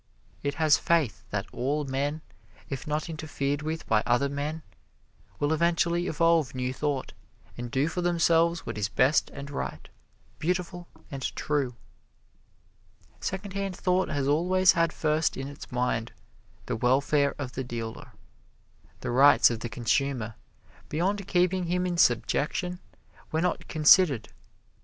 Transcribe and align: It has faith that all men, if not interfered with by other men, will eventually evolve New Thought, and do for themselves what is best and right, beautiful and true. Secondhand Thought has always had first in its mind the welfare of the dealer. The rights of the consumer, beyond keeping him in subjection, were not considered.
It 0.41 0.55
has 0.55 0.79
faith 0.79 1.23
that 1.29 1.45
all 1.51 1.85
men, 1.85 2.23
if 2.71 2.87
not 2.87 3.07
interfered 3.07 3.61
with 3.61 3.85
by 3.85 4.01
other 4.03 4.29
men, 4.29 4.63
will 5.37 5.53
eventually 5.53 6.07
evolve 6.07 6.55
New 6.55 6.73
Thought, 6.73 7.13
and 7.55 7.69
do 7.69 7.87
for 7.87 8.01
themselves 8.01 8.65
what 8.65 8.79
is 8.79 8.89
best 8.89 9.29
and 9.29 9.51
right, 9.51 9.87
beautiful 10.39 10.87
and 11.11 11.21
true. 11.35 11.75
Secondhand 13.19 13.75
Thought 13.75 14.09
has 14.09 14.27
always 14.27 14.71
had 14.71 14.91
first 14.91 15.37
in 15.37 15.47
its 15.47 15.71
mind 15.71 16.13
the 16.65 16.75
welfare 16.75 17.35
of 17.37 17.51
the 17.51 17.63
dealer. 17.63 18.13
The 19.01 19.11
rights 19.11 19.51
of 19.51 19.59
the 19.59 19.69
consumer, 19.69 20.33
beyond 20.89 21.27
keeping 21.27 21.65
him 21.65 21.85
in 21.85 21.97
subjection, 21.99 22.79
were 23.31 23.41
not 23.41 23.67
considered. 23.67 24.29